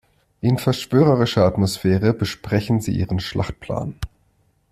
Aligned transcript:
In 0.41 0.57
verschwörerischer 0.57 1.45
Atmosphäre 1.45 2.11
besprechen 2.15 2.81
sie 2.81 2.97
ihren 2.97 3.19
Schlachtplan. 3.19 3.99